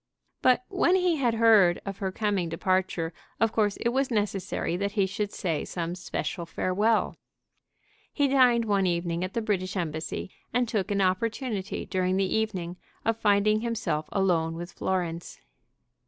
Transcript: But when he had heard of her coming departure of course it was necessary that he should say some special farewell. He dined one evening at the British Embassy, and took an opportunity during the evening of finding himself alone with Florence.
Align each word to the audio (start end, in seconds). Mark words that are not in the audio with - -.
But 0.41 0.63
when 0.67 0.95
he 0.95 1.17
had 1.17 1.35
heard 1.35 1.79
of 1.85 1.99
her 1.99 2.11
coming 2.11 2.49
departure 2.49 3.13
of 3.39 3.51
course 3.51 3.77
it 3.77 3.89
was 3.89 4.09
necessary 4.09 4.75
that 4.75 4.93
he 4.93 5.05
should 5.05 5.31
say 5.31 5.63
some 5.63 5.93
special 5.93 6.47
farewell. 6.47 7.17
He 8.11 8.27
dined 8.27 8.65
one 8.65 8.87
evening 8.87 9.23
at 9.23 9.35
the 9.35 9.43
British 9.43 9.77
Embassy, 9.77 10.31
and 10.51 10.67
took 10.67 10.89
an 10.89 11.01
opportunity 11.01 11.85
during 11.85 12.17
the 12.17 12.25
evening 12.35 12.77
of 13.05 13.15
finding 13.17 13.61
himself 13.61 14.09
alone 14.11 14.55
with 14.55 14.71
Florence. 14.71 15.39